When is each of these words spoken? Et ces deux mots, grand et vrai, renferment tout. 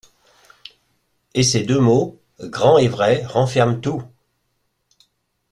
Et 1.35 1.43
ces 1.43 1.61
deux 1.61 1.79
mots, 1.79 2.19
grand 2.39 2.79
et 2.79 2.87
vrai, 2.87 3.23
renferment 3.27 3.79
tout. 3.79 4.01